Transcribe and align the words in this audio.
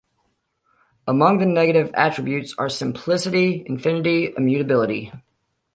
Among 1.05 1.37
the 1.37 1.45
negative 1.45 1.91
attributes 1.93 2.55
are 2.57 2.69
simplicity, 2.69 3.63
infinity, 3.67 4.33
immutability. 4.35 5.13